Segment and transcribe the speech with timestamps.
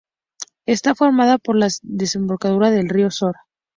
[0.65, 3.35] Está formada por la desembocadura del río Sor.